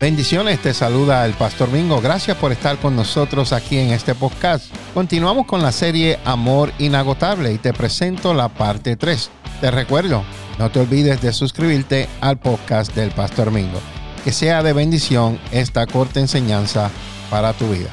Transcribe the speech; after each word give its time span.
Bendiciones, 0.00 0.62
te 0.62 0.74
saluda 0.74 1.26
el 1.26 1.34
Pastor 1.34 1.72
Mingo. 1.72 2.00
Gracias 2.00 2.36
por 2.36 2.52
estar 2.52 2.78
con 2.78 2.94
nosotros 2.94 3.52
aquí 3.52 3.78
en 3.78 3.90
este 3.90 4.14
podcast. 4.14 4.72
Continuamos 4.94 5.44
con 5.46 5.60
la 5.60 5.72
serie 5.72 6.20
Amor 6.24 6.70
Inagotable 6.78 7.52
y 7.52 7.58
te 7.58 7.72
presento 7.72 8.32
la 8.32 8.48
parte 8.48 8.94
3. 8.94 9.28
Te 9.60 9.72
recuerdo, 9.72 10.22
no 10.56 10.70
te 10.70 10.78
olvides 10.78 11.20
de 11.20 11.32
suscribirte 11.32 12.08
al 12.20 12.38
podcast 12.38 12.94
del 12.94 13.10
Pastor 13.10 13.50
Mingo. 13.50 13.80
Que 14.22 14.30
sea 14.30 14.62
de 14.62 14.72
bendición 14.72 15.40
esta 15.50 15.84
corta 15.88 16.20
enseñanza 16.20 16.92
para 17.28 17.52
tu 17.52 17.68
vida. 17.68 17.90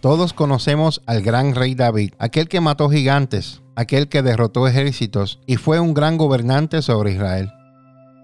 Todos 0.00 0.32
conocemos 0.32 1.00
al 1.06 1.22
gran 1.22 1.54
rey 1.54 1.76
David, 1.76 2.14
aquel 2.18 2.48
que 2.48 2.60
mató 2.60 2.90
gigantes, 2.90 3.62
aquel 3.76 4.08
que 4.08 4.22
derrotó 4.22 4.66
ejércitos 4.66 5.38
y 5.46 5.58
fue 5.58 5.78
un 5.78 5.94
gran 5.94 6.16
gobernante 6.16 6.82
sobre 6.82 7.12
Israel. 7.12 7.52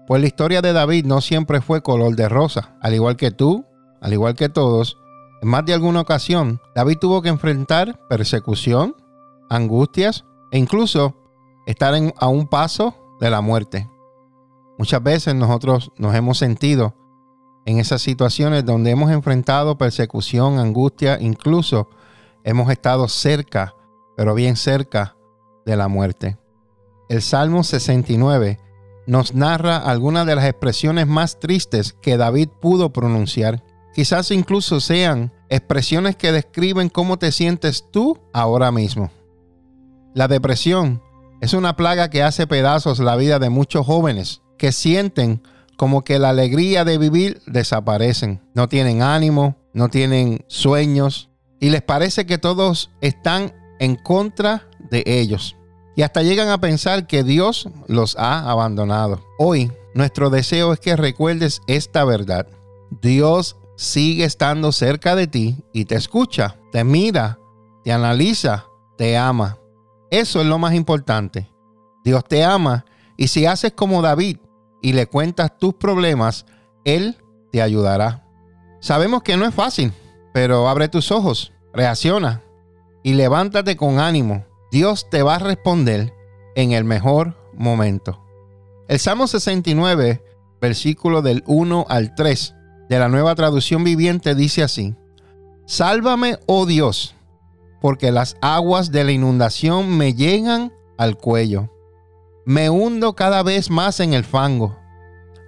Pues 0.09 0.21
la 0.21 0.27
historia 0.27 0.63
de 0.63 0.73
David 0.73 1.05
no 1.05 1.21
siempre 1.21 1.61
fue 1.61 1.83
color 1.83 2.15
de 2.15 2.27
rosa. 2.27 2.75
Al 2.81 2.95
igual 2.95 3.15
que 3.15 3.29
tú, 3.29 3.67
al 4.01 4.11
igual 4.11 4.33
que 4.33 4.49
todos, 4.49 4.97
en 5.39 5.49
más 5.49 5.63
de 5.67 5.75
alguna 5.75 6.01
ocasión, 6.01 6.59
David 6.73 6.97
tuvo 6.99 7.21
que 7.21 7.29
enfrentar 7.29 7.99
persecución, 8.09 8.95
angustias 9.51 10.25
e 10.51 10.57
incluso 10.57 11.15
estar 11.67 11.93
a 12.17 12.27
un 12.27 12.47
paso 12.47 12.95
de 13.21 13.29
la 13.29 13.41
muerte. 13.41 13.87
Muchas 14.79 15.03
veces 15.03 15.35
nosotros 15.35 15.91
nos 15.99 16.15
hemos 16.15 16.39
sentido 16.39 16.95
en 17.67 17.77
esas 17.77 18.01
situaciones 18.01 18.65
donde 18.65 18.89
hemos 18.89 19.11
enfrentado 19.11 19.77
persecución, 19.77 20.57
angustia, 20.57 21.19
incluso 21.21 21.87
hemos 22.43 22.71
estado 22.71 23.07
cerca, 23.09 23.75
pero 24.17 24.33
bien 24.33 24.55
cerca 24.55 25.15
de 25.67 25.77
la 25.77 25.87
muerte. 25.87 26.39
El 27.09 27.21
Salmo 27.21 27.63
69 27.63 28.57
nos 29.09 29.33
narra 29.33 29.77
algunas 29.77 30.27
de 30.27 30.35
las 30.35 30.45
expresiones 30.45 31.07
más 31.07 31.39
tristes 31.39 31.93
que 31.99 32.15
David 32.15 32.49
pudo 32.61 32.93
pronunciar. 32.93 33.63
Quizás 33.95 34.29
incluso 34.29 34.79
sean 34.79 35.33
expresiones 35.49 36.15
que 36.15 36.31
describen 36.31 36.89
cómo 36.89 37.17
te 37.17 37.31
sientes 37.31 37.85
tú 37.89 38.19
ahora 38.33 38.71
mismo. 38.71 39.09
La 40.13 40.27
depresión 40.27 41.01
es 41.41 41.53
una 41.53 41.75
plaga 41.75 42.11
que 42.11 42.21
hace 42.21 42.45
pedazos 42.45 42.99
la 42.99 43.15
vida 43.15 43.39
de 43.39 43.49
muchos 43.49 43.83
jóvenes 43.83 44.43
que 44.59 44.71
sienten 44.71 45.41
como 45.75 46.03
que 46.03 46.19
la 46.19 46.29
alegría 46.29 46.85
de 46.85 46.99
vivir 46.99 47.41
desaparecen. 47.47 48.41
No 48.53 48.69
tienen 48.69 49.01
ánimo, 49.01 49.55
no 49.73 49.89
tienen 49.89 50.45
sueños 50.47 51.31
y 51.59 51.71
les 51.71 51.81
parece 51.81 52.27
que 52.27 52.37
todos 52.37 52.91
están 53.01 53.53
en 53.79 53.95
contra 53.95 54.67
de 54.91 55.01
ellos 55.07 55.55
y 55.99 56.01
hasta 56.01 56.23
llegan 56.23 56.47
a 56.47 56.61
pensar 56.61 57.07
que 57.07 57.25
Dios 57.25 57.67
los 57.87 58.15
ha 58.17 58.49
abandonado. 58.49 59.19
Hoy 59.37 59.69
nuestro 59.93 60.29
deseo 60.29 60.71
es 60.71 60.79
que 60.79 60.95
recuerdes 60.95 61.61
esta 61.67 62.05
verdad. 62.05 62.47
Dios 63.01 63.57
sigue 63.75 64.23
estando 64.23 64.71
cerca 64.71 65.17
de 65.17 65.27
ti 65.27 65.57
y 65.73 65.83
te 65.83 65.95
escucha, 65.95 66.55
te 66.71 66.85
mira, 66.85 67.37
te 67.83 67.91
analiza, 67.91 68.63
te 68.97 69.17
ama. 69.17 69.57
Eso 70.09 70.39
es 70.39 70.47
lo 70.47 70.57
más 70.57 70.73
importante. 70.73 71.51
Dios 72.05 72.23
te 72.23 72.45
ama 72.45 72.85
y 73.17 73.27
si 73.27 73.45
haces 73.45 73.73
como 73.73 74.01
David 74.01 74.37
y 74.81 74.93
le 74.93 75.05
cuentas 75.05 75.57
tus 75.57 75.73
problemas, 75.73 76.45
Él 76.85 77.17
te 77.51 77.61
ayudará. 77.61 78.25
Sabemos 78.79 79.21
que 79.21 79.35
no 79.35 79.45
es 79.45 79.53
fácil, 79.53 79.91
pero 80.33 80.69
abre 80.69 80.87
tus 80.87 81.11
ojos, 81.11 81.51
reacciona 81.73 82.41
y 83.03 83.15
levántate 83.15 83.75
con 83.75 83.99
ánimo 83.99 84.45
Dios 84.71 85.09
te 85.09 85.23
va 85.23 85.35
a 85.35 85.39
responder 85.39 86.13
en 86.55 86.71
el 86.71 86.83
mejor 86.83 87.35
momento. 87.53 88.23
El 88.87 88.99
Salmo 88.99 89.27
69, 89.27 90.23
versículo 90.61 91.21
del 91.21 91.43
1 91.47 91.85
al 91.89 92.15
3 92.15 92.55
de 92.89 92.99
la 92.99 93.07
nueva 93.07 93.35
traducción 93.35 93.83
viviente 93.83 94.35
dice 94.35 94.63
así, 94.63 94.95
Sálvame, 95.65 96.37
oh 96.47 96.65
Dios, 96.65 97.15
porque 97.81 98.11
las 98.11 98.35
aguas 98.41 98.91
de 98.91 99.03
la 99.03 99.11
inundación 99.11 99.95
me 99.97 100.13
llegan 100.13 100.73
al 100.97 101.17
cuello. 101.17 101.71
Me 102.45 102.69
hundo 102.69 103.15
cada 103.15 103.43
vez 103.43 103.69
más 103.69 103.99
en 103.99 104.13
el 104.13 104.23
fango. 104.23 104.75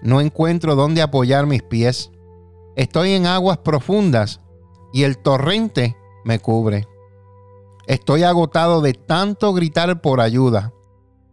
No 0.04 0.22
encuentro 0.22 0.76
dónde 0.76 1.02
apoyar 1.02 1.48
mis 1.48 1.64
pies. 1.64 2.12
Estoy 2.76 3.14
en 3.14 3.26
aguas 3.26 3.58
profundas 3.58 4.40
y 4.94 5.04
el 5.04 5.18
torrente 5.18 5.98
me 6.24 6.38
cubre. 6.38 6.88
Estoy 7.88 8.24
agotado 8.24 8.82
de 8.82 8.94
tanto 8.94 9.54
gritar 9.54 10.02
por 10.02 10.22
ayuda. 10.22 10.72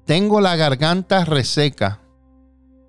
Tengo 0.05 0.41
la 0.41 0.57
garganta 0.57 1.25
reseca. 1.25 2.01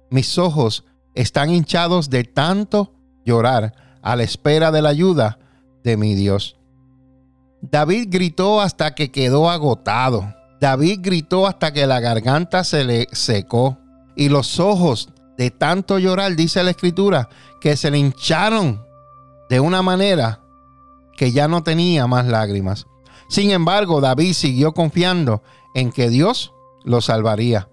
Mis 0.09 0.37
ojos 0.37 0.85
están 1.15 1.49
hinchados 1.49 2.09
de 2.09 2.23
tanto 2.23 2.93
llorar 3.25 3.73
a 4.01 4.15
la 4.15 4.23
espera 4.23 4.71
de 4.71 4.81
la 4.81 4.89
ayuda 4.89 5.39
de 5.83 5.97
mi 5.97 6.15
Dios. 6.15 6.57
David 7.61 8.07
gritó 8.09 8.61
hasta 8.61 8.95
que 8.95 9.11
quedó 9.11 9.49
agotado. 9.49 10.33
David 10.61 10.99
gritó 11.01 11.47
hasta 11.47 11.73
que 11.73 11.87
la 11.87 11.99
garganta 11.99 12.63
se 12.63 12.83
le 12.83 13.07
secó. 13.11 13.77
Y 14.15 14.29
los 14.29 14.59
ojos 14.59 15.09
de 15.37 15.51
tanto 15.51 15.99
llorar, 15.99 16.35
dice 16.35 16.63
la 16.63 16.71
escritura, 16.71 17.29
que 17.61 17.77
se 17.77 17.91
le 17.91 17.97
hincharon 17.97 18.81
de 19.49 19.59
una 19.59 19.81
manera 19.81 20.41
que 21.15 21.31
ya 21.31 21.47
no 21.47 21.63
tenía 21.63 22.07
más 22.07 22.25
lágrimas. 22.25 22.87
Sin 23.29 23.51
embargo, 23.51 24.01
David 24.01 24.33
siguió 24.33 24.73
confiando 24.73 25.43
en 25.73 25.91
que 25.91 26.09
Dios 26.09 26.53
lo 26.83 26.99
salvaría. 26.99 27.69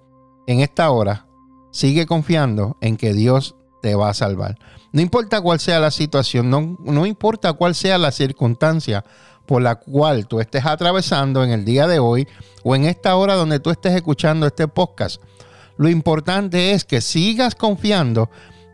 En 0.47 0.61
esta 0.61 0.91
hora, 0.91 1.27
sigue 1.73 2.07
confiando 2.07 2.77
en 2.81 2.97
que 2.97 3.15
Dios 3.15 3.57
te 3.83 3.95
va 3.95 4.11
a 4.11 4.15
salvar. 4.15 4.59
No 4.93 5.01
importa 5.01 5.41
cuál 5.41 5.59
sea 5.59 5.81
la 5.81 5.91
situación, 5.91 6.51
no, 6.51 6.77
no 6.81 7.07
importa 7.07 7.55
cuál 7.55 7.75
sea 7.75 7.99
la 7.99 8.13
circunstancia 8.13 9.05
por 9.47 9.63
la 9.63 9.77
cual 9.77 10.27
tú 10.27 10.41
estés 10.41 10.67
atravesando 10.67 11.43
en 11.43 11.51
el 11.51 11.65
día 11.65 11.87
de 11.87 12.01
hoy 12.01 12.29
o 12.63 12.77
en 12.77 12.85
esta 12.85 13.17
hora 13.17 13.35
donde 13.35 13.59
tú 13.59 13.71
estés 13.71 13.95
escuchando 13.95 14.47
este 14.47 14.69
podcast. 14.69 15.23
Lo 15.79 15.89
importante 15.89 16.73
es 16.73 16.85
que 16.85 17.01
sigas 17.01 17.55
confiando 17.55 18.31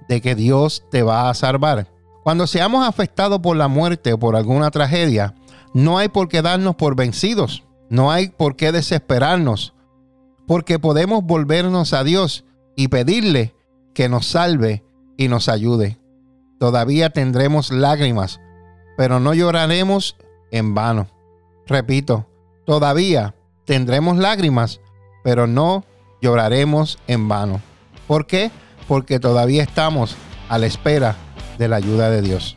de 0.09 0.21
que 0.21 0.35
Dios 0.35 0.85
te 0.91 1.03
va 1.03 1.31
a 1.31 1.35
salvar. 1.35 1.89
Cuando 2.23 2.47
seamos 2.47 2.87
afectados 2.87 3.41
por 3.41 3.57
la 3.57 3.69
muerte 3.69 4.13
o 4.13 4.19
por 4.19 4.37
alguna 4.37 4.71
tragedia, 4.71 5.35
no 5.75 5.99
hay 5.99 6.09
por 6.09 6.29
qué 6.29 6.43
darnos 6.43 6.77
por 6.77 6.97
vencidos, 6.97 7.65
no 7.89 8.11
hay 8.11 8.29
por 8.29 8.57
qué 8.57 8.73
desesperarnos, 8.73 9.75
porque 10.47 10.79
podemos 10.79 11.25
volvernos 11.25 11.93
a 11.93 12.05
Dios 12.05 12.45
y 12.77 12.89
pedirle 12.89 13.55
que 13.95 14.09
nos 14.09 14.27
salve 14.27 14.85
y 15.17 15.29
nos 15.29 15.49
ayude. 15.49 15.99
Todavía 16.59 17.11
tendremos 17.11 17.71
lágrimas, 17.71 18.41
pero 18.97 19.21
no 19.21 19.35
lloraremos 19.35 20.17
en 20.51 20.75
vano. 20.75 21.09
Repito, 21.67 22.27
todavía 22.65 23.35
tendremos 23.65 24.17
lágrimas, 24.17 24.81
pero 25.25 25.47
no 25.47 25.85
lloraremos 26.21 26.99
en 27.07 27.29
vano. 27.29 27.61
¿Por 28.07 28.27
qué? 28.27 28.51
Porque 28.89 29.19
todavía 29.19 29.63
estamos 29.63 30.17
a 30.49 30.59
la 30.59 30.67
espera 30.67 31.17
de 31.59 31.69
la 31.69 31.77
ayuda 31.77 32.11
de 32.11 32.23
Dios. 32.23 32.57